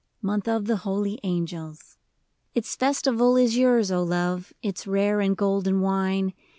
[0.23, 1.97] Month of the Holy Angels!
[1.99, 2.31] III.
[2.61, 4.51] Its Festival is yours, O love!
[4.63, 6.33] Its rare and golden wine.